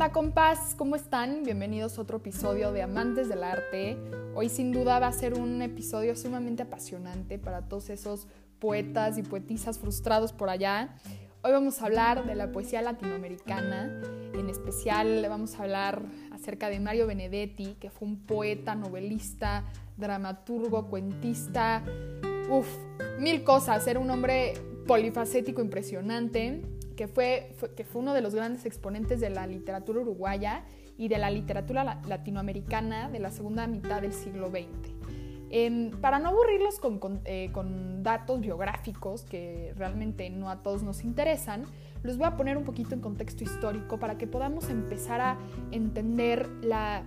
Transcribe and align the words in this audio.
onda, 0.00 0.12
compas? 0.14 0.74
¿Cómo 0.78 0.96
están? 0.96 1.42
Bienvenidos 1.42 1.98
a 1.98 2.00
otro 2.00 2.16
episodio 2.16 2.72
de 2.72 2.80
Amantes 2.80 3.28
del 3.28 3.44
Arte. 3.44 3.98
Hoy 4.34 4.48
sin 4.48 4.72
duda 4.72 4.98
va 4.98 5.08
a 5.08 5.12
ser 5.12 5.34
un 5.34 5.60
episodio 5.60 6.16
sumamente 6.16 6.62
apasionante 6.62 7.38
para 7.38 7.68
todos 7.68 7.90
esos 7.90 8.26
poetas 8.60 9.18
y 9.18 9.22
poetisas 9.22 9.78
frustrados 9.78 10.32
por 10.32 10.48
allá. 10.48 10.96
Hoy 11.42 11.52
vamos 11.52 11.82
a 11.82 11.84
hablar 11.84 12.24
de 12.24 12.34
la 12.34 12.50
poesía 12.50 12.80
latinoamericana, 12.80 14.00
en 14.32 14.48
especial 14.48 15.22
vamos 15.28 15.56
a 15.56 15.64
hablar 15.64 16.00
acerca 16.32 16.70
de 16.70 16.80
Mario 16.80 17.06
Benedetti, 17.06 17.76
que 17.78 17.90
fue 17.90 18.08
un 18.08 18.24
poeta, 18.24 18.74
novelista, 18.74 19.64
dramaturgo, 19.98 20.86
cuentista, 20.88 21.84
uff, 22.48 22.74
mil 23.18 23.44
cosas, 23.44 23.86
era 23.86 24.00
un 24.00 24.08
hombre 24.08 24.54
polifacético 24.86 25.60
impresionante 25.60 26.79
que 27.00 27.08
fue, 27.08 27.56
que 27.78 27.84
fue 27.84 28.02
uno 28.02 28.12
de 28.12 28.20
los 28.20 28.34
grandes 28.34 28.66
exponentes 28.66 29.20
de 29.20 29.30
la 29.30 29.46
literatura 29.46 30.00
uruguaya 30.00 30.64
y 30.98 31.08
de 31.08 31.16
la 31.16 31.30
literatura 31.30 32.02
latinoamericana 32.06 33.08
de 33.08 33.18
la 33.20 33.30
segunda 33.30 33.66
mitad 33.66 34.02
del 34.02 34.12
siglo 34.12 34.50
XX. 34.50 34.66
Em, 35.48 35.92
para 36.02 36.18
no 36.18 36.28
aburrirlos 36.28 36.78
eh, 37.24 37.48
con, 37.52 38.02
datos 38.02 38.40
biográficos 38.42 39.22
que 39.22 39.72
realmente 39.78 40.28
no 40.28 40.50
a 40.50 40.62
todos 40.62 40.82
nos 40.82 41.02
interesan, 41.02 41.64
los 42.02 42.18
voy 42.18 42.26
a 42.26 42.36
poner 42.36 42.58
un 42.58 42.64
poquito 42.64 42.94
en 42.94 43.00
contexto 43.00 43.44
histórico 43.44 43.98
para 43.98 44.18
que 44.18 44.26
podamos 44.26 44.68
empezar 44.68 45.22
a 45.22 45.38
entender 45.70 46.50
la, 46.60 47.02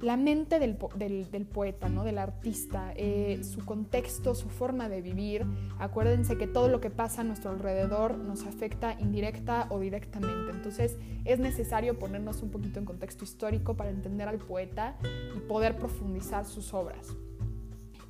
la 0.00 0.16
mente 0.16 0.58
del, 0.58 0.76
poeta, 0.76 1.88
¿no? 1.88 2.04
del 2.04 2.18
artista, 2.18 2.92
eh, 2.96 3.40
su 3.42 3.64
contexto, 3.64 4.34
su 4.34 4.48
forma 4.48 4.88
de 4.88 5.00
vivir. 5.00 5.46
Acuérdense 5.78 6.36
que 6.36 6.46
todo 6.46 6.68
lo 6.68 6.80
que 6.80 6.90
pasa 6.90 7.22
a 7.22 7.24
nuestro 7.24 7.50
alrededor 7.50 8.18
nos 8.18 8.44
afecta 8.44 8.96
indirecta 9.00 9.66
o 9.70 9.80
directamente. 9.80 10.50
Entonces 10.50 10.96
es 11.24 11.38
necesario 11.38 11.98
ponernos 11.98 12.42
un 12.42 12.50
poquito 12.50 12.78
en 12.78 12.84
contexto 12.84 13.24
histórico 13.24 13.74
para 13.74 13.90
entender 13.90 14.28
al 14.28 14.38
poeta 14.38 14.96
y 15.34 15.40
poder 15.40 15.76
profundizar 15.76 16.44
sus 16.44 16.74
obras. 16.74 17.16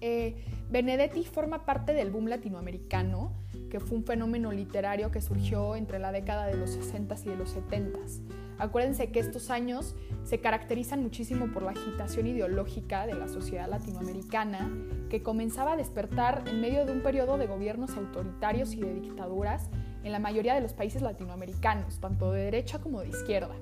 Eh, 0.01 0.45
Benedetti 0.69 1.25
forma 1.25 1.65
parte 1.65 1.93
del 1.93 2.11
boom 2.11 2.27
latinoamericano, 2.27 3.33
que 3.71 3.81
fue 3.81 3.99
un 3.99 4.05
fenómeno 4.05 4.53
literario 4.53 5.11
que 5.11 5.21
surgió 5.21 5.77
entre 5.77 5.99
la 5.99 6.13
década 6.13 6.47
de 6.47 6.57
los 6.57 6.79
60s 6.79 7.27
y 7.27 7.31
de 7.31 7.37
los 7.37 7.57
70s. 7.57 8.21
Acuérdense 8.59 9.11
que 9.11 9.21
estos 9.21 9.51
años 9.51 9.95
se 10.25 10.41
caracterizan 10.41 11.03
muchísimo 11.03 11.53
por 11.53 11.63
la 11.63 11.73
agitación 11.73 12.27
ideológica 12.27 13.07
de 13.07 13.15
la 13.15 13.29
sociedad 13.29 13.69
latinoamericana, 13.69 14.71
que 15.11 15.23
comenzaba 15.23 15.73
a 15.73 15.77
despertar 15.77 16.45
en 16.47 16.61
medio 16.61 16.87
de 16.87 16.93
un 16.93 17.03
periodo 17.03 17.39
de 17.39 17.47
gobiernos 17.47 17.97
autoritarios 17.97 18.73
y 18.73 18.81
de 18.81 18.95
dictaduras 18.95 19.69
en 20.05 20.13
la 20.13 20.19
mayoría 20.19 20.55
de 20.55 20.61
los 20.61 20.73
países 20.73 21.03
latinoamericanos, 21.03 22.01
tanto 22.01 22.33
de 22.33 22.45
derecha 22.45 22.79
como 22.79 23.01
de 23.01 23.09
izquierda. 23.09 23.55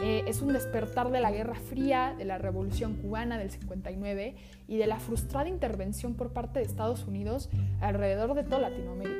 Eh, 0.00 0.22
es 0.28 0.42
un 0.42 0.52
despertar 0.52 1.10
de 1.10 1.18
la 1.18 1.32
Guerra 1.32 1.56
Fría, 1.56 2.14
de 2.16 2.24
la 2.24 2.38
Revolución 2.38 2.94
Cubana 2.94 3.36
del 3.36 3.50
59 3.50 4.36
y 4.68 4.76
de 4.76 4.86
la 4.86 5.00
frustrada 5.00 5.48
intervención 5.48 6.14
por 6.14 6.32
parte 6.32 6.60
de 6.60 6.66
Estados 6.66 7.04
Unidos 7.08 7.50
alrededor 7.80 8.34
de 8.34 8.44
toda 8.44 8.70
Latinoamérica. 8.70 9.17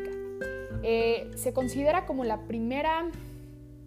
Eh, 0.82 1.30
se 1.36 1.52
considera 1.52 2.06
como 2.06 2.24
la 2.24 2.44
primera, 2.46 3.10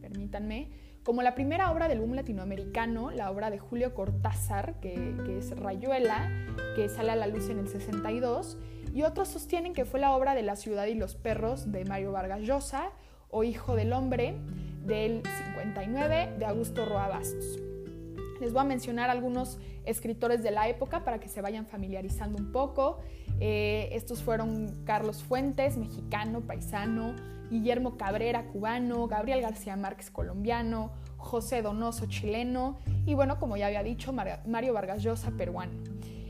permítanme, 0.02 0.70
como 1.04 1.24
la 1.24 1.34
primera 1.34 1.72
obra 1.72 1.88
del 1.88 2.00
boom 2.00 2.14
latinoamericano, 2.14 3.12
la 3.12 3.32
obra 3.32 3.50
de 3.50 3.58
Julio 3.58 3.94
Cortázar, 3.96 4.80
que, 4.82 5.16
es 5.38 5.58
Rayuela, 5.58 6.30
que 6.76 6.90
sale 6.90 7.12
a 7.12 7.16
la 7.16 7.28
luz 7.28 7.50
en 7.50 7.60
el 7.60 7.68
62, 7.68 8.58
y 8.94 9.04
otros 9.04 9.30
sostienen 9.30 9.74
que 9.74 9.86
fue 9.86 10.00
la 10.00 10.16
obra 10.16 10.36
de 10.36 10.44
La 10.44 10.56
ciudad 10.56 10.86
y 10.86 10.94
los 10.94 11.16
perros 11.16 11.72
de 11.72 11.86
Mario 11.86 12.12
Vargas 12.12 12.42
Llosa 12.42 12.92
o 13.30 13.44
Hijo 13.44 13.76
del 13.76 13.94
hombre 13.94 14.36
del 14.86 15.24
59 15.56 16.36
de 16.38 16.46
Augusto 16.46 16.86
Roa 16.86 17.08
Bastos. 17.08 17.71
Les 18.42 18.52
voy 18.54 18.62
a 18.62 18.66
mencionar 18.66 19.12
algunos 19.12 19.60
escritores 19.86 20.42
de 20.42 20.50
la 20.50 20.68
época 20.68 21.04
para 21.04 21.20
que 21.20 21.30
se 21.30 21.42
vayan 21.42 21.68
familiarizando 21.68 22.40
un 22.40 22.52
poco. 22.52 22.98
Eh, 23.40 23.90
estos 23.92 24.24
fueron 24.24 24.84
Carlos 24.84 25.22
Fuentes, 25.22 25.78
mexicano, 25.78 26.42
paisano, 26.42 27.16
Guillermo 27.52 27.98
Cabrera, 27.98 28.48
cubano, 28.48 29.08
Gabriel 29.08 29.42
García 29.42 29.76
Márquez, 29.76 30.10
colombiano, 30.10 30.92
José 31.18 31.62
Donoso, 31.62 32.08
chileno, 32.08 32.80
y 33.06 33.14
bueno, 33.14 33.40
como 33.40 33.58
ya 33.58 33.68
había 33.68 33.84
dicho, 33.84 34.12
Mario 34.12 34.74
Vargas 34.74 35.04
Llosa, 35.04 35.32
peruano. 35.38 35.74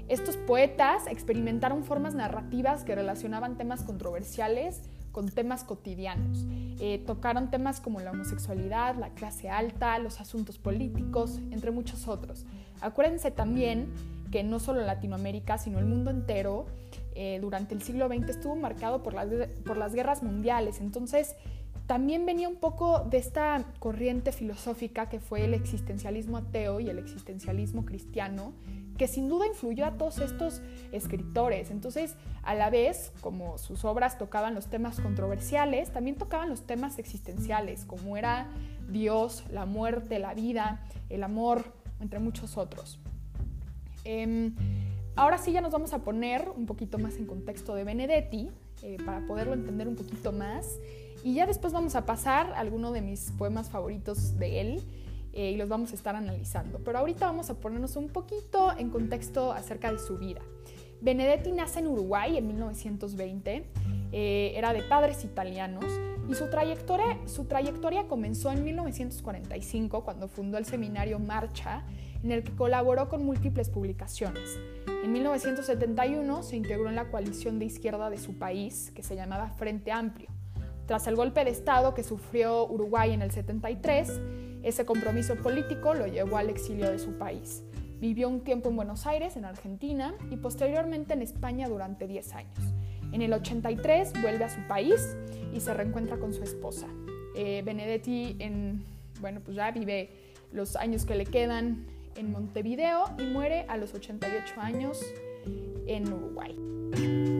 Estos 0.10 0.36
poetas 0.36 1.08
experimentaron 1.08 1.86
formas 1.86 2.14
narrativas 2.14 2.84
que 2.84 2.94
relacionaban 2.94 3.58
temas 3.58 3.84
controversiales 3.84 4.82
con 5.12 5.30
temas 5.30 5.64
cotidianos. 5.64 6.46
Eh, 6.80 7.04
tocaron 7.06 7.52
temas 7.52 7.80
como 7.80 8.00
la 8.00 8.12
homosexualidad, 8.12 8.96
la 8.96 9.10
clase 9.10 9.50
alta, 9.50 9.98
los 10.00 10.20
asuntos 10.20 10.58
políticos, 10.58 11.40
entre 11.52 11.72
muchos 11.72 12.08
otros. 12.08 12.46
Acuérdense 12.82 13.32
también 13.32 13.88
que 14.32 14.44
no 14.44 14.60
solo 14.60 14.82
Latinoamérica, 14.82 15.58
sino 15.58 15.80
el 15.80 15.86
mundo 15.86 16.10
entero 16.10 16.66
eh, 17.14 17.40
durante 17.42 17.76
el 17.76 17.82
siglo 17.82 18.08
XX 18.08 18.30
estuvo 18.30 18.56
marcado 18.56 19.04
por 19.04 19.14
las, 19.14 19.28
por 19.66 19.78
las 19.78 19.94
guerras 19.94 20.24
mundiales. 20.24 20.80
Entonces, 20.80 21.36
también 21.88 22.26
venía 22.26 22.48
un 22.48 22.56
poco 22.56 23.00
de 23.00 23.18
esta 23.18 23.66
corriente 23.80 24.32
filosófica 24.32 25.10
que 25.10 25.20
fue 25.20 25.46
el 25.46 25.54
existencialismo 25.54 26.38
ateo 26.38 26.80
y 26.80 26.90
el 26.90 27.00
existencialismo 27.00 27.86
cristiano, 27.86 28.54
que 28.98 29.08
sin 29.08 29.28
duda 29.28 29.48
influyó 29.48 29.86
a 29.86 29.98
todos 29.98 30.20
estos 30.20 30.62
escritores. 30.92 31.72
Entonces, 31.72 32.16
a 32.44 32.56
la 32.56 32.70
vez, 32.70 33.12
como 33.22 33.58
sus 33.58 33.84
obras 33.84 34.18
tocaban 34.18 34.54
los 34.56 34.68
temas 34.68 35.00
controversiales, 35.00 35.92
también 35.92 36.16
tocaban 36.18 36.50
los 36.50 36.66
temas 36.66 37.00
existenciales, 37.00 37.86
como 37.86 38.16
era 38.18 38.50
Dios, 38.90 39.44
la 39.52 39.66
muerte, 39.66 40.20
la 40.20 40.34
vida, 40.34 40.86
el 41.10 41.24
amor, 41.24 41.64
entre 42.00 42.20
muchos 42.20 42.58
otros. 42.58 43.00
Em, 44.04 44.56
Ahora 45.16 45.38
sí 45.38 45.52
ya 45.52 45.62
nos 45.62 45.74
vamos 45.74 45.94
a 45.94 46.00
poner 46.00 46.50
un 46.56 46.66
poquito 46.66 46.98
más 46.98 47.18
en 47.18 47.26
contexto 47.26 47.76
de 47.76 47.84
Benedetti 47.84 48.50
eh, 48.82 48.98
para 49.06 49.26
poderlo 49.28 49.54
entender 49.54 49.88
un 49.88 49.96
poquito 49.96 50.32
más. 50.32 50.80
Y 51.24 51.36
ya 51.36 51.46
después 51.46 51.74
vamos 51.74 51.96
a 51.96 52.06
pasar 52.06 52.52
a 52.54 52.60
alguno 52.60 52.92
de 52.92 53.02
mis 53.02 53.32
poemas 53.32 53.70
favoritos 53.70 54.38
de 54.40 54.62
él 54.62 54.84
eh, 55.34 55.52
y 55.52 55.58
los 55.58 55.70
vamos 55.70 55.92
a 55.92 55.96
estar 55.96 56.16
analizando. 56.16 56.80
Pero 56.84 57.00
ahorita 57.00 57.26
vamos 57.26 57.50
a 57.50 57.56
ponernos 57.56 57.96
un 57.96 58.10
poquito 58.10 58.76
en 58.78 58.90
contexto 58.90 59.52
acerca 59.52 59.92
de 59.92 60.00
su 60.00 60.18
vida. 60.18 60.42
Benedetti 61.02 61.52
nace 61.52 61.80
en 61.80 61.88
Uruguay 61.88 62.38
en 62.38 62.48
1920, 62.48 63.66
eh, 64.12 64.54
era 64.56 64.72
de 64.72 64.84
padres 64.84 65.24
italianos 65.24 65.86
y 66.30 66.36
su 66.36 66.50
trayectoria, 66.50 67.18
su 67.26 67.46
trayectoria 67.46 68.08
comenzó 68.08 68.52
en 68.52 68.64
1945 68.64 70.04
cuando 70.04 70.28
fundó 70.28 70.58
el 70.58 70.66
seminario 70.66 71.18
Marcha, 71.18 71.84
en 72.24 72.32
el 72.32 72.44
que 72.44 72.52
colaboró 72.56 73.10
con 73.10 73.26
múltiples 73.26 73.70
publicaciones. 73.70 74.60
En 75.04 75.12
1971 75.12 76.44
se 76.44 76.56
integró 76.56 76.88
en 76.88 76.96
la 76.96 77.10
coalición 77.10 77.58
de 77.58 77.66
izquierda 77.66 78.10
de 78.10 78.18
su 78.18 78.38
país, 78.38 78.92
que 78.96 79.02
se 79.02 79.16
llamaba 79.16 79.50
Frente 79.50 79.92
Amplio. 79.92 80.30
Tras 80.92 81.08
el 81.08 81.16
golpe 81.16 81.46
de 81.46 81.52
Estado 81.52 81.94
que 81.94 82.04
sufrió 82.04 82.68
Uruguay 82.68 83.14
en 83.14 83.22
el 83.22 83.32
73, 83.32 84.20
ese 84.62 84.86
compromiso 84.86 85.38
político 85.38 85.94
lo 85.94 86.06
llevó 86.06 86.36
al 86.36 86.50
exilio 86.50 86.92
de 86.92 87.00
su 87.00 87.14
país. 87.14 87.64
Vivió 88.02 88.28
un 88.28 88.42
tiempo 88.42 88.68
en 88.68 88.76
Buenos 88.76 89.08
Aires, 89.08 89.38
en 89.38 89.46
Argentina, 89.46 90.14
y 90.30 90.36
posteriormente 90.36 91.14
en 91.14 91.22
España 91.22 91.70
durante 91.70 92.08
10 92.08 92.34
años. 92.34 92.60
En 93.14 93.22
el 93.22 93.32
83 93.32 94.22
vuelve 94.22 94.44
a 94.44 94.50
su 94.50 94.60
país 94.68 95.16
y 95.54 95.62
se 95.62 95.74
reencuentra 95.74 96.18
con 96.18 96.34
su 96.34 96.44
esposa. 96.44 96.88
Eh, 97.38 97.62
Benedetti, 97.64 98.36
en, 98.40 98.84
bueno, 99.22 99.40
pues 99.40 99.56
ya 99.56 99.72
vive 99.72 100.10
los 100.52 100.76
años 100.76 101.06
que 101.06 101.16
le 101.16 101.26
quedan 101.26 101.86
en 102.18 102.34
Montevideo 102.34 103.06
y 103.18 103.28
muere 103.28 103.64
a 103.70 103.78
los 103.78 103.94
88 103.94 104.56
años 104.60 105.00
en 105.88 106.12
Uruguay. 106.12 107.31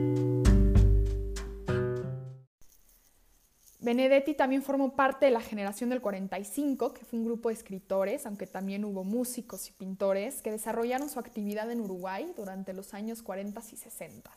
Benedetti 3.82 4.34
también 4.34 4.62
formó 4.62 4.94
parte 4.94 5.26
de 5.26 5.32
la 5.32 5.40
generación 5.40 5.90
del 5.90 6.00
45, 6.00 6.94
que 6.94 7.04
fue 7.04 7.18
un 7.18 7.24
grupo 7.24 7.48
de 7.48 7.54
escritores, 7.54 8.26
aunque 8.26 8.46
también 8.46 8.84
hubo 8.84 9.02
músicos 9.02 9.68
y 9.68 9.72
pintores, 9.72 10.40
que 10.40 10.52
desarrollaron 10.52 11.08
su 11.08 11.18
actividad 11.18 11.68
en 11.68 11.80
Uruguay 11.80 12.32
durante 12.36 12.72
los 12.74 12.94
años 12.94 13.22
40 13.22 13.60
y 13.72 13.76
60. 13.76 14.30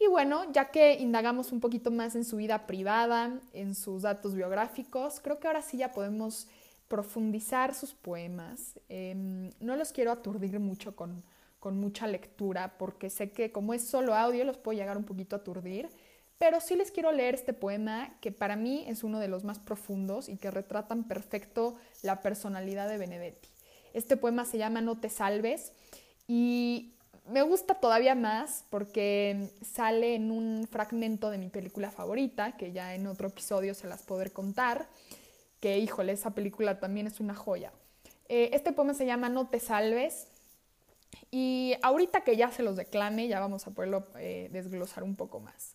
Y 0.00 0.06
bueno, 0.06 0.50
ya 0.50 0.70
que 0.70 0.94
indagamos 0.94 1.52
un 1.52 1.60
poquito 1.60 1.90
más 1.90 2.14
en 2.14 2.24
su 2.24 2.36
vida 2.36 2.66
privada, 2.66 3.38
en 3.52 3.74
sus 3.74 4.02
datos 4.02 4.34
biográficos, 4.34 5.20
creo 5.20 5.38
que 5.38 5.46
ahora 5.46 5.60
sí 5.60 5.76
ya 5.76 5.92
podemos 5.92 6.48
profundizar 6.88 7.74
sus 7.74 7.92
poemas. 7.92 8.80
Em, 8.88 9.50
no 9.60 9.76
los 9.76 9.92
quiero 9.92 10.10
aturdir 10.10 10.58
mucho 10.58 10.96
con, 10.96 11.22
con, 11.60 11.78
mucha 11.78 12.06
lectura 12.06 12.78
porque 12.78 13.10
sé 13.10 13.30
que 13.30 13.52
como 13.52 13.74
es 13.74 13.82
solo 13.82 14.14
audio 14.14 14.44
los 14.44 14.56
puedo 14.56 14.78
llegar 14.78 14.96
un 14.96 15.04
poquito 15.04 15.36
a 15.36 15.40
aturdir, 15.40 15.90
pero 16.38 16.60
sí 16.60 16.76
les 16.76 16.90
quiero 16.90 17.12
leer 17.12 17.34
este 17.34 17.52
poema 17.52 18.16
que 18.20 18.32
para 18.32 18.56
mí 18.56 18.84
es 18.86 19.04
uno 19.04 19.18
de 19.18 19.28
los 19.28 19.44
más 19.44 19.58
profundos 19.58 20.28
y 20.28 20.36
que 20.36 20.50
retratan 20.50 21.04
perfecto 21.04 21.76
la 22.02 22.22
personalidad 22.22 22.88
de 22.88 22.98
Benedetti. 22.98 23.48
Este 23.92 24.16
poema 24.16 24.44
se 24.44 24.58
llama 24.58 24.80
No 24.80 25.00
te 25.00 25.10
salves 25.10 25.72
y 26.26 26.94
me 27.26 27.42
gusta 27.42 27.74
todavía 27.74 28.14
más 28.14 28.64
porque 28.70 29.50
sale 29.62 30.14
en 30.14 30.30
un 30.30 30.66
fragmento 30.70 31.30
de 31.30 31.38
mi 31.38 31.48
película 31.48 31.90
favorita, 31.90 32.56
que 32.56 32.72
ya 32.72 32.94
en 32.94 33.06
otro 33.06 33.28
episodio 33.28 33.74
se 33.74 33.86
las 33.86 34.02
podré 34.02 34.30
contar 34.30 34.88
que 35.60 35.78
híjole, 35.78 36.12
esa 36.12 36.30
película 36.30 36.78
también 36.78 37.06
es 37.06 37.20
una 37.20 37.34
joya. 37.34 37.72
Eh, 38.28 38.50
este 38.52 38.72
poema 38.72 38.94
se 38.94 39.06
llama 39.06 39.28
No 39.28 39.48
te 39.48 39.60
salves. 39.60 40.28
Y 41.30 41.74
ahorita 41.82 42.22
que 42.22 42.36
ya 42.36 42.50
se 42.50 42.62
los 42.62 42.76
declame, 42.76 43.28
ya 43.28 43.40
vamos 43.40 43.66
a 43.66 43.70
poderlo 43.70 44.06
eh, 44.18 44.48
desglosar 44.52 45.02
un 45.02 45.16
poco 45.16 45.40
más. 45.40 45.74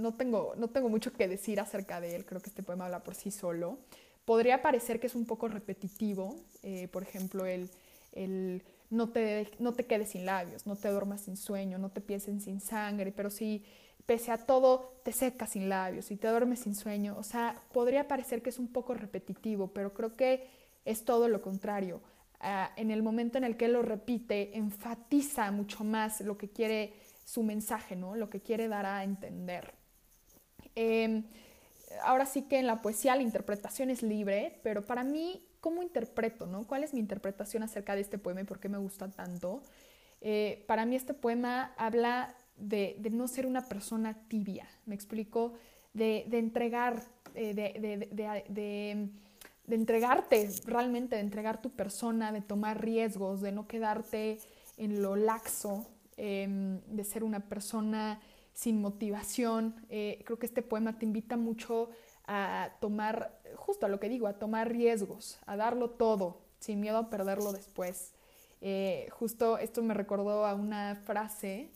no 0.00 0.14
tengo, 0.14 0.54
no 0.56 0.68
tengo 0.68 0.88
mucho 0.88 1.12
que 1.12 1.28
decir 1.28 1.60
acerca 1.60 2.00
de 2.00 2.16
él, 2.16 2.24
creo 2.24 2.40
que 2.40 2.48
este 2.50 2.62
poema 2.62 2.86
habla 2.86 3.04
por 3.04 3.14
sí 3.14 3.30
solo. 3.30 3.78
Podría 4.24 4.62
parecer 4.62 5.00
que 5.00 5.06
es 5.06 5.14
un 5.14 5.26
poco 5.26 5.48
repetitivo, 5.48 6.36
eh, 6.62 6.88
por 6.88 7.02
ejemplo, 7.02 7.46
el, 7.46 7.70
el 8.12 8.62
no, 8.90 9.10
te, 9.10 9.50
no 9.58 9.72
te 9.72 9.86
quedes 9.86 10.10
sin 10.10 10.26
labios, 10.26 10.66
no 10.66 10.76
te 10.76 10.88
duermas 10.88 11.22
sin 11.22 11.36
sueño, 11.36 11.78
no 11.78 11.90
te 11.90 12.00
piensen 12.00 12.40
sin 12.40 12.60
sangre, 12.60 13.12
pero 13.12 13.30
si 13.30 13.64
pese 14.06 14.32
a 14.32 14.38
todo 14.38 15.00
te 15.04 15.12
secas 15.12 15.50
sin 15.50 15.68
labios 15.68 16.10
y 16.10 16.16
te 16.16 16.28
duermes 16.28 16.60
sin 16.60 16.74
sueño, 16.74 17.16
o 17.18 17.22
sea, 17.22 17.62
podría 17.72 18.08
parecer 18.08 18.42
que 18.42 18.50
es 18.50 18.58
un 18.58 18.68
poco 18.68 18.94
repetitivo, 18.94 19.68
pero 19.68 19.94
creo 19.94 20.16
que 20.16 20.48
es 20.84 21.04
todo 21.04 21.28
lo 21.28 21.40
contrario. 21.40 22.00
Ah, 22.40 22.72
en 22.76 22.90
el 22.90 23.02
momento 23.02 23.38
en 23.38 23.44
el 23.44 23.56
que 23.56 23.68
lo 23.68 23.82
repite, 23.82 24.56
enfatiza 24.56 25.50
mucho 25.52 25.84
más 25.84 26.22
lo 26.22 26.38
que 26.38 26.48
quiere 26.48 26.94
su 27.24 27.42
mensaje, 27.42 27.94
¿no? 27.96 28.16
Lo 28.16 28.30
que 28.30 28.40
quiere 28.40 28.66
dar 28.66 28.86
a 28.86 29.04
entender. 29.04 29.74
Em, 30.74 31.24
ahora 32.02 32.26
sí 32.26 32.42
que 32.42 32.58
en 32.58 32.66
la 32.66 32.82
poesía 32.82 33.16
la 33.16 33.22
interpretación 33.22 33.90
es 33.90 34.02
libre, 34.02 34.58
pero 34.62 34.82
para 34.82 35.04
mí, 35.04 35.44
¿cómo 35.60 35.82
interpreto? 35.82 36.46
No? 36.46 36.66
¿Cuál 36.66 36.84
es 36.84 36.94
mi 36.94 37.00
interpretación 37.00 37.62
acerca 37.62 37.94
de 37.94 38.02
este 38.02 38.18
poema 38.18 38.42
y 38.42 38.44
por 38.44 38.60
qué 38.60 38.68
me 38.68 38.78
gusta 38.78 39.08
tanto? 39.08 39.62
Eh, 40.20 40.64
para 40.66 40.84
mí 40.84 40.96
este 40.96 41.14
poema 41.14 41.72
habla 41.76 42.34
de, 42.56 43.00
no 43.10 43.26
ser 43.26 43.46
una 43.46 43.66
persona 43.66 44.14
tibia, 44.28 44.66
me 44.86 44.94
explico, 44.94 45.54
de, 45.94 46.26
entregar, 46.32 47.02
eh, 47.34 47.54
de, 47.54 49.08
entregarte 49.68 50.50
realmente, 50.66 51.16
de 51.16 51.22
entregar 51.22 51.62
tu 51.62 51.70
persona, 51.70 52.32
de 52.32 52.42
tomar 52.42 52.82
riesgos, 52.82 53.40
de 53.40 53.52
no 53.52 53.66
quedarte 53.66 54.38
en 54.76 55.02
lo 55.02 55.16
laxo, 55.16 55.86
em, 56.16 56.80
de 56.86 57.04
ser 57.04 57.24
una 57.24 57.40
persona 57.40 58.20
sin 58.52 58.80
motivación. 58.80 59.74
Eh, 59.88 60.22
creo 60.24 60.38
que 60.38 60.46
este 60.46 60.62
poema 60.62 60.98
te 60.98 61.06
invita 61.06 61.36
mucho 61.36 61.90
a 62.26 62.70
tomar, 62.80 63.40
justo 63.56 63.86
a 63.86 63.88
lo 63.88 63.98
que 63.98 64.08
digo, 64.08 64.26
a 64.26 64.38
tomar 64.38 64.70
riesgos, 64.70 65.38
a 65.46 65.56
darlo 65.56 65.90
todo, 65.90 66.42
sin 66.60 66.80
miedo 66.80 66.98
a 66.98 67.10
perderlo 67.10 67.52
después. 67.52 68.12
Eh, 68.60 69.08
justo 69.10 69.58
esto 69.58 69.82
me 69.82 69.94
recordó 69.94 70.44
a 70.46 70.54
una 70.54 70.96
frase, 71.04 71.70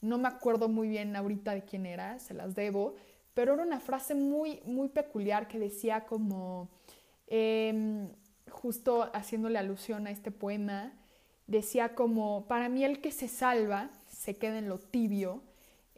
no 0.00 0.18
me 0.18 0.28
acuerdo 0.28 0.68
muy 0.68 0.88
bien 0.88 1.16
ahorita 1.16 1.54
de 1.54 1.64
quién 1.64 1.84
era, 1.84 2.18
se 2.20 2.32
las 2.34 2.54
debo, 2.54 2.94
pero 3.34 3.54
era 3.54 3.62
una 3.62 3.80
frase 3.80 4.14
muy, 4.14 4.60
muy 4.64 4.88
peculiar 4.88 5.48
que 5.48 5.58
decía 5.58 6.06
como, 6.06 6.68
em, 7.26 8.08
justo 8.50 9.10
haciéndole 9.12 9.58
alusión 9.58 10.06
a 10.06 10.10
este 10.10 10.30
poema, 10.30 10.92
decía 11.46 11.94
como, 11.94 12.46
para 12.46 12.68
mí 12.68 12.84
el 12.84 13.00
que 13.00 13.10
se 13.10 13.28
salva 13.28 13.90
se 14.08 14.36
queda 14.36 14.58
en 14.58 14.68
lo 14.68 14.78
tibio 14.78 15.42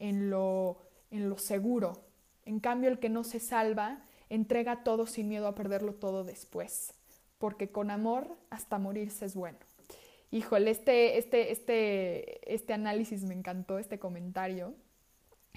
en 0.01 0.31
lo, 0.31 0.79
en 1.13 1.29
lo 1.29 1.39
seguro. 1.39 2.03
En 2.45 2.59
cambio, 2.59 2.91
el 2.91 2.99
que 2.99 3.09
no 3.09 3.23
se 3.23 3.39
salva 3.39 4.05
entrega 4.29 4.83
todo 4.83 5.07
sin 5.07 5.29
miedo 5.29 5.47
a 5.47 5.55
perderlo 5.55 5.95
todo 5.95 6.25
después, 6.25 6.95
porque 7.39 7.71
con 7.71 7.91
amor 7.91 8.37
hasta 8.49 8.79
morirse 8.79 9.27
es 9.27 9.35
bueno. 9.35 9.59
Híjole, 10.33 10.71
este, 10.71 11.19
este, 11.19 11.53
este, 11.53 12.55
este 12.55 12.73
análisis 12.73 13.25
me 13.25 13.35
encantó, 13.35 13.79
este 13.79 13.99
comentario. 13.99 14.75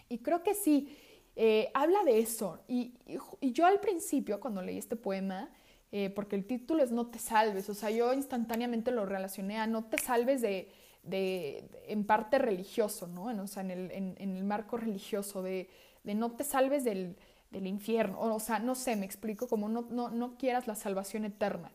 Y 0.10 0.20
creo 0.20 0.42
que 0.42 0.56
sí, 0.56 0.98
eh, 1.36 1.70
habla 1.76 2.04
de 2.04 2.20
eso. 2.20 2.60
Y, 2.68 2.94
yo 3.42 3.66
al 3.66 3.80
principio, 3.80 4.40
cuando 4.40 4.64
leí 4.64 4.80
este 4.80 4.96
poema, 4.96 5.50
eh, 5.92 6.10
porque 6.10 6.36
el 6.36 6.46
título 6.46 6.82
es 6.84 6.92
No 6.92 7.08
te 7.08 7.20
salves, 7.20 7.70
o 7.70 7.76
sea, 7.76 7.92
yo 7.92 8.14
instantáneamente 8.14 8.90
lo 8.90 9.06
relacioné 9.06 9.60
a 9.60 9.68
No 9.68 9.86
te 9.86 10.00
salves 10.00 10.42
de, 10.42 10.72
en 11.12 12.06
parte 12.06 12.40
religioso, 12.40 13.08
¿no? 13.08 13.30
En, 13.30 13.40
o 13.40 13.48
sea, 13.48 13.64
en 13.64 13.72
el, 13.72 13.92
en, 13.92 14.38
el 14.38 14.44
marco 14.44 14.78
religioso, 14.78 15.44
de, 15.44 15.70
de, 16.04 16.16
no 16.16 16.32
te 16.32 16.44
salves 16.44 16.84
del, 16.84 17.18
del 17.52 17.68
infierno, 17.68 18.20
o, 18.20 18.40
sea, 18.40 18.60
no 18.60 18.76
sé, 18.76 18.96
me 18.96 19.06
explico, 19.06 19.48
como 19.48 19.70
no, 19.70 19.86
no, 19.90 20.10
no, 20.10 20.38
quieras 20.38 20.68
la 20.68 20.76
salvación 20.76 21.26
eterna. 21.26 21.72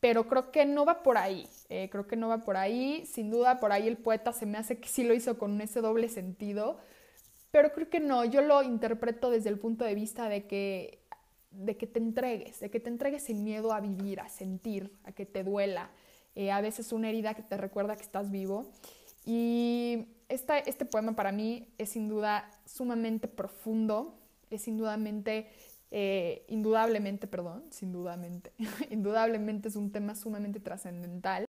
Pero 0.00 0.28
creo 0.28 0.50
que 0.50 0.66
no 0.66 0.84
va 0.84 1.02
por 1.02 1.16
ahí, 1.16 1.48
eh, 1.70 1.88
creo 1.90 2.06
que 2.06 2.16
no 2.16 2.28
va 2.28 2.38
por 2.38 2.56
ahí, 2.56 3.06
sin 3.06 3.30
duda 3.30 3.58
por 3.58 3.72
ahí 3.72 3.88
el 3.88 3.96
poeta 3.96 4.32
se 4.32 4.44
me 4.44 4.58
hace 4.58 4.78
que 4.78 4.88
sí 4.88 5.02
lo 5.02 5.14
hizo 5.14 5.38
con 5.38 5.58
ese 5.60 5.80
doble 5.80 6.08
sentido, 6.08 6.78
pero 7.50 7.72
creo 7.72 7.88
que 7.88 8.00
no, 8.00 8.24
yo 8.24 8.42
lo 8.42 8.62
interpreto 8.62 9.30
desde 9.30 9.48
el 9.48 9.58
punto 9.58 9.84
de 9.84 9.94
vista 9.94 10.28
de 10.28 10.46
que, 10.46 10.98
de 11.52 11.76
que 11.76 11.86
te 11.86 12.00
entregues, 12.00 12.60
de 12.60 12.70
que 12.70 12.80
te 12.80 12.90
entregues 12.90 13.22
sin 13.22 13.44
miedo 13.44 13.72
a 13.72 13.80
vivir, 13.80 14.20
a 14.20 14.28
sentir, 14.28 14.92
a 15.04 15.12
que 15.12 15.24
te 15.24 15.42
duela, 15.44 15.90
eh, 16.34 16.50
a 16.50 16.60
veces 16.60 16.92
una 16.92 17.08
herida 17.08 17.34
que 17.34 17.42
te 17.42 17.56
recuerda 17.56 17.96
que 17.96 18.02
estás 18.02 18.30
vivo. 18.30 18.70
Y 19.24 20.06
este 20.28 20.84
poema 20.84 21.16
para 21.16 21.32
mí 21.32 21.68
es 21.78 21.90
sin 21.90 22.08
duda 22.08 22.50
sumamente 22.66 23.28
profundo, 23.28 24.18
es 24.50 24.68
indudablemente, 24.68 25.48
eh, 25.90 26.44
indudablemente, 26.48 27.26
perdón, 27.26 27.64
sin 27.70 27.92
dudamente, 27.92 28.52
indudablemente 28.90 29.68
es 29.68 29.76
un 29.76 29.92
tema 29.92 30.14
sumamente 30.14 30.60
trascendental. 30.60 31.46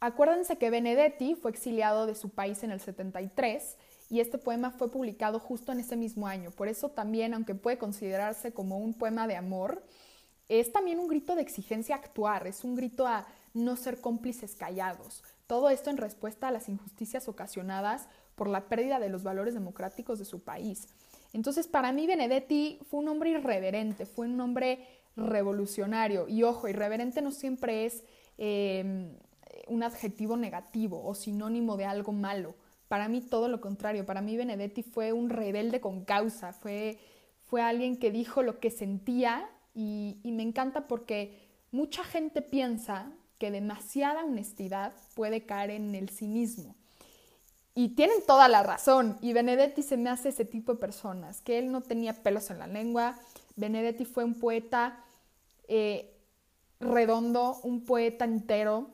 Acuérdense 0.00 0.56
que 0.58 0.70
Benedetti 0.70 1.34
fue 1.34 1.50
exiliado 1.50 2.06
de 2.06 2.14
su 2.14 2.30
país 2.30 2.62
en 2.62 2.70
el 2.70 2.80
73 2.80 3.76
y 4.10 4.20
este 4.20 4.38
poema 4.38 4.70
fue 4.70 4.90
publicado 4.90 5.38
justo 5.38 5.72
en 5.72 5.80
ese 5.80 5.96
mismo 5.96 6.26
año. 6.26 6.50
Por 6.50 6.68
eso 6.68 6.90
también, 6.90 7.34
aunque 7.34 7.54
puede 7.54 7.78
considerarse 7.78 8.52
como 8.52 8.78
un 8.78 8.94
poema 8.94 9.26
de 9.26 9.36
amor, 9.36 9.82
es 10.48 10.70
también 10.70 11.00
un 11.00 11.08
grito 11.08 11.34
de 11.34 11.42
exigencia 11.42 11.96
actuar, 11.96 12.46
es 12.46 12.62
un 12.62 12.76
grito 12.76 13.06
a 13.06 13.26
no 13.56 13.76
ser 13.76 14.00
cómplices 14.00 14.54
callados. 14.54 15.24
Todo 15.46 15.70
esto 15.70 15.90
en 15.90 15.96
respuesta 15.96 16.48
a 16.48 16.50
las 16.50 16.68
injusticias 16.68 17.28
ocasionadas 17.28 18.08
por 18.34 18.48
la 18.48 18.68
pérdida 18.68 19.00
de 19.00 19.08
los 19.08 19.22
valores 19.22 19.54
democráticos 19.54 20.18
de 20.18 20.24
su 20.24 20.40
país. 20.40 20.88
Entonces, 21.32 21.66
para 21.66 21.92
mí 21.92 22.06
Benedetti 22.06 22.78
fue 22.88 23.00
un 23.00 23.08
hombre 23.08 23.30
irreverente, 23.30 24.04
fue 24.04 24.26
un 24.26 24.40
hombre 24.40 24.86
revolucionario. 25.16 26.28
Y 26.28 26.42
ojo, 26.42 26.68
irreverente 26.68 27.22
no 27.22 27.30
siempre 27.30 27.86
es 27.86 28.04
em, 28.36 29.16
un 29.68 29.82
adjetivo 29.82 30.36
negativo 30.36 31.02
o 31.02 31.14
sinónimo 31.14 31.76
de 31.76 31.86
algo 31.86 32.12
malo. 32.12 32.54
Para 32.88 33.08
mí 33.08 33.22
todo 33.22 33.48
lo 33.48 33.60
contrario, 33.60 34.04
para 34.04 34.20
mí 34.20 34.36
Benedetti 34.36 34.82
fue 34.82 35.12
un 35.12 35.30
rebelde 35.30 35.80
con 35.80 36.04
causa, 36.04 36.52
fue, 36.52 36.98
fue 37.42 37.62
alguien 37.62 37.96
que 37.96 38.10
dijo 38.10 38.42
lo 38.42 38.60
que 38.60 38.70
sentía 38.70 39.48
y 39.74 40.20
me 40.24 40.42
encanta 40.42 40.86
porque 40.86 41.38
mucha 41.70 42.02
gente 42.04 42.40
piensa 42.40 43.12
que 43.38 43.50
demasiada 43.50 44.24
honestidad 44.24 44.92
puede 45.14 45.44
caer 45.44 45.70
en 45.70 45.94
el 45.94 46.08
cinismo. 46.08 46.74
Y 47.74 47.90
tienen 47.90 48.18
toda 48.26 48.48
la 48.48 48.62
razón. 48.62 49.18
Y 49.20 49.34
Benedetti 49.34 49.82
se 49.82 49.98
me 49.98 50.08
hace 50.08 50.30
ese 50.30 50.46
tipo 50.46 50.72
de 50.72 50.78
personas, 50.78 51.42
que 51.42 51.58
él 51.58 51.70
no 51.70 51.82
tenía 51.82 52.14
pelos 52.14 52.50
en 52.50 52.58
la 52.58 52.66
lengua. 52.66 53.18
Benedetti 53.56 54.06
fue 54.06 54.24
un 54.24 54.34
poeta 54.34 55.04
eh, 55.68 56.14
redondo, 56.80 57.58
un 57.62 57.84
poeta 57.84 58.24
entero, 58.24 58.88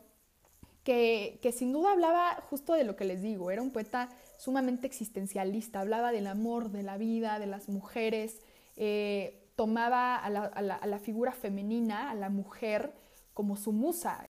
que, 0.84 1.54
sin 1.56 1.72
duda 1.72 1.92
hablaba 1.92 2.42
justo 2.50 2.75
de 2.75 2.84
lo 2.84 2.96
que 2.96 3.04
les 3.04 3.22
digo. 3.22 3.50
Era 3.50 3.62
un 3.62 3.70
poeta 3.70 4.08
sumamente 4.38 4.87
existencialista, 4.87 5.80
hablaba 5.80 6.12
del 6.12 6.26
amor, 6.26 6.70
de 6.70 6.82
la 6.82 6.96
vida, 6.96 7.38
de 7.38 7.46
las 7.46 7.68
mujeres, 7.68 8.40
eh, 8.76 9.49
tomaba 9.54 10.16
a 10.16 10.30
la, 10.30 10.99
figura 10.99 11.32
femenina, 11.32 12.11
a 12.11 12.14
la 12.14 12.30
mujer, 12.30 12.92
como 13.34 13.56
su 13.56 13.72
musa. 13.72 14.26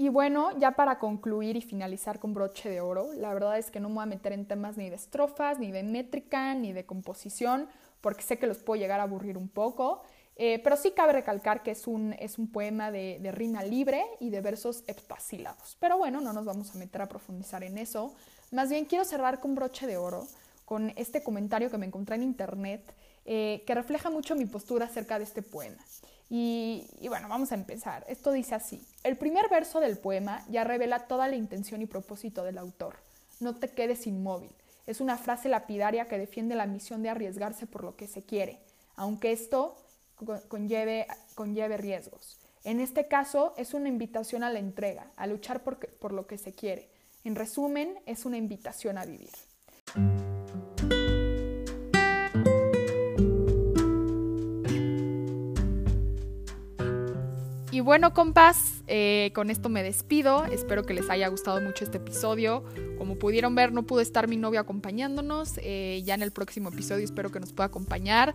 Y 0.00 0.08
bueno, 0.08 0.58
ya 0.58 0.70
para 0.70 0.98
concluir 0.98 1.58
y 1.58 1.60
finalizar 1.60 2.20
con 2.20 2.32
broche 2.32 2.70
de 2.70 2.80
oro, 2.80 3.12
la 3.12 3.34
verdad 3.34 3.58
es 3.58 3.70
que 3.70 3.80
no 3.80 3.90
me 3.90 3.96
voy 3.96 4.04
a 4.04 4.06
meter 4.06 4.32
en 4.32 4.46
temas 4.46 4.78
ni 4.78 4.88
de 4.88 4.96
estrofas, 4.96 5.58
ni 5.58 5.72
de 5.72 5.82
métrica, 5.82 6.54
ni 6.54 6.72
de 6.72 6.86
composición, 6.86 7.68
porque 8.00 8.22
sé 8.22 8.38
que 8.38 8.46
los 8.46 8.56
puedo 8.56 8.80
llegar 8.80 9.00
a 9.00 9.02
aburrir 9.02 9.36
un 9.36 9.50
poco. 9.50 10.00
Eh, 10.36 10.58
pero 10.64 10.78
sí 10.78 10.92
cabe 10.92 11.12
recalcar 11.12 11.62
que 11.62 11.72
es 11.72 11.86
un, 11.86 12.14
es 12.18 12.38
un 12.38 12.50
poema 12.50 12.90
de, 12.90 13.18
de, 13.20 13.30
rima 13.30 13.62
libre 13.62 14.02
y 14.20 14.30
de 14.30 14.40
versos 14.40 14.84
heptasílabos. 14.86 15.76
Pero 15.78 15.98
bueno, 15.98 16.22
no 16.22 16.32
nos 16.32 16.46
vamos 16.46 16.74
a 16.74 16.78
meter 16.78 17.02
a 17.02 17.06
profundizar 17.06 17.62
en 17.62 17.76
eso. 17.76 18.14
Más 18.52 18.70
bien 18.70 18.86
quiero 18.86 19.04
cerrar 19.04 19.38
con 19.38 19.54
broche 19.54 19.86
de 19.86 19.98
oro, 19.98 20.26
con 20.64 20.94
este 20.96 21.22
comentario 21.22 21.70
que 21.70 21.76
me 21.76 21.84
encontré 21.84 22.16
en 22.16 22.22
internet, 22.22 22.90
eh, 23.26 23.64
que 23.66 23.74
refleja 23.74 24.08
mucho 24.08 24.34
mi 24.34 24.46
postura 24.46 24.86
acerca 24.86 25.18
de 25.18 25.24
este 25.24 25.42
poema. 25.42 25.84
Y, 26.32 26.86
bueno, 27.08 27.28
vamos 27.28 27.50
a 27.50 27.56
empezar. 27.56 28.04
Esto 28.08 28.30
dice 28.30 28.54
así. 28.54 28.86
El 29.02 29.16
primer 29.16 29.48
verso 29.50 29.80
del 29.80 29.98
poema 29.98 30.44
ya 30.48 30.62
revela 30.62 31.08
toda 31.08 31.26
la 31.26 31.34
intención 31.34 31.82
y 31.82 31.86
propósito 31.86 32.44
del 32.44 32.56
autor. 32.56 32.96
No 33.40 33.56
te 33.56 33.68
quedes 33.68 34.06
inmóvil. 34.06 34.52
Es 34.86 35.00
una 35.00 35.18
frase 35.18 35.48
lapidaria 35.48 36.06
que 36.06 36.18
defiende 36.18 36.54
la 36.54 36.66
misión 36.66 37.02
de 37.02 37.08
arriesgarse 37.08 37.66
por 37.66 37.82
lo 37.82 37.96
que 37.96 38.06
se 38.06 38.22
quiere, 38.22 38.60
aunque 38.94 39.32
esto 39.32 39.76
conlleve, 40.48 41.06
riesgos. 41.76 42.38
En 42.62 42.78
este 42.80 43.08
caso 43.08 43.54
es 43.56 43.74
una 43.74 43.88
invitación 43.88 44.44
a 44.44 44.50
la 44.50 44.58
entrega, 44.60 45.10
a 45.16 45.26
luchar 45.26 45.62
por 45.62 46.12
lo 46.12 46.26
que 46.26 46.38
se 46.38 46.54
quiere. 46.54 46.90
En 47.24 47.34
resumen, 47.34 47.98
es 48.06 48.24
una 48.24 48.36
invitación 48.36 48.98
a 48.98 49.04
vivir. 49.04 49.30
Y 57.72 57.78
bueno, 57.78 58.12
compas, 58.12 58.82
eh, 58.88 59.30
con 59.32 59.48
esto 59.48 59.68
me 59.68 59.84
despido. 59.84 60.44
Espero 60.46 60.82
que 60.82 60.92
les 60.92 61.08
haya 61.08 61.28
gustado 61.28 61.60
mucho 61.60 61.84
este 61.84 61.98
episodio. 61.98 62.64
Como 62.98 63.16
pudieron 63.16 63.54
ver, 63.54 63.72
no 63.72 63.84
pudo 63.84 64.00
estar 64.00 64.26
mi 64.26 64.36
novio 64.36 64.58
acompañándonos. 64.58 65.60
Eh, 65.62 66.02
ya 66.04 66.14
en 66.14 66.22
el 66.22 66.32
próximo 66.32 66.70
episodio 66.70 67.04
espero 67.04 67.30
que 67.30 67.38
nos 67.38 67.52
pueda 67.52 67.68
acompañar. 67.68 68.34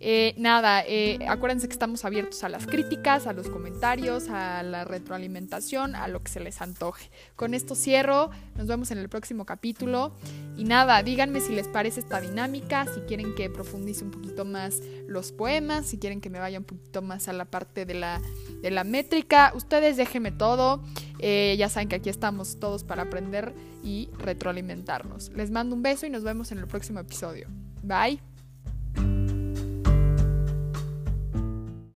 Eh, 0.00 0.34
nada, 0.36 0.84
eh, 0.86 1.18
acuérdense 1.28 1.66
que 1.66 1.72
estamos 1.72 2.04
abiertos 2.04 2.44
a 2.44 2.48
las 2.48 2.66
críticas, 2.66 3.26
a 3.26 3.32
los 3.32 3.48
comentarios, 3.48 4.28
a 4.28 4.62
la 4.62 4.84
retroalimentación, 4.84 5.94
a 5.96 6.08
lo 6.08 6.22
que 6.22 6.30
se 6.30 6.40
les 6.40 6.60
antoje. 6.62 7.10
Con 7.36 7.54
esto 7.54 7.74
cierro, 7.74 8.30
nos 8.56 8.66
vemos 8.66 8.90
en 8.90 8.98
el 8.98 9.08
próximo 9.08 9.44
capítulo. 9.44 10.12
Y 10.56 10.64
nada, 10.64 11.02
díganme 11.02 11.40
si 11.40 11.54
les 11.54 11.68
parece 11.68 12.00
esta 12.00 12.20
dinámica, 12.20 12.86
si 12.92 13.00
quieren 13.02 13.34
que 13.34 13.50
profundice 13.50 14.04
un 14.04 14.10
poquito 14.10 14.44
más 14.44 14.80
los 15.06 15.32
poemas, 15.32 15.86
si 15.86 15.98
quieren 15.98 16.20
que 16.20 16.30
me 16.30 16.38
vaya 16.38 16.58
un 16.58 16.64
poquito 16.64 17.02
más 17.02 17.28
a 17.28 17.32
la 17.32 17.44
parte 17.44 17.86
de 17.86 17.94
la, 17.94 18.20
de 18.62 18.70
la 18.70 18.84
métrica. 18.84 19.52
Ustedes 19.54 19.96
déjenme 19.96 20.32
todo. 20.32 20.82
Eh, 21.20 21.56
ya 21.58 21.68
saben 21.68 21.88
que 21.88 21.96
aquí 21.96 22.08
estamos 22.08 22.60
todos 22.60 22.84
para 22.84 23.02
aprender 23.02 23.52
y 23.82 24.08
retroalimentarnos. 24.18 25.30
Les 25.30 25.50
mando 25.50 25.74
un 25.74 25.82
beso 25.82 26.06
y 26.06 26.10
nos 26.10 26.22
vemos 26.22 26.52
en 26.52 26.58
el 26.58 26.66
próximo 26.66 27.00
episodio. 27.00 27.48
Bye. 27.82 28.37